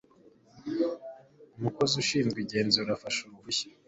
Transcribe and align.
umukozi 1.57 1.93
ushinzwe 2.03 2.37
igenzura 2.41 2.89
afashe 2.97 3.19
uruhushya 3.23 3.67